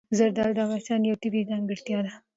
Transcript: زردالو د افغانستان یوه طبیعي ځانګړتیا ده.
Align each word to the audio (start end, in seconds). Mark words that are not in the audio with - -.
زردالو 0.17 0.55
د 0.55 0.59
افغانستان 0.65 0.99
یوه 1.07 1.21
طبیعي 1.23 1.49
ځانګړتیا 1.51 1.99
ده. 2.05 2.11